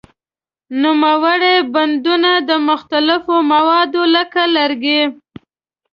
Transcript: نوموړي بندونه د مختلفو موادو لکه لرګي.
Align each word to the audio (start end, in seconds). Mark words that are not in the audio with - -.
نوموړي 0.81 1.55
بندونه 1.73 2.31
د 2.49 2.51
مختلفو 2.69 3.35
موادو 3.51 4.03
لکه 4.15 4.41
لرګي. 4.55 5.01